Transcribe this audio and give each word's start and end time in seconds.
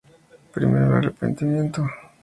Primero 0.51 0.87
el 0.87 0.93
Arrepentimiento. 0.93 1.83